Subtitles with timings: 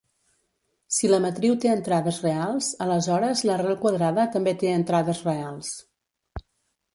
[0.99, 5.71] Si la matriu té entrades reals, aleshores l'arrel quadrada també té entrades reals.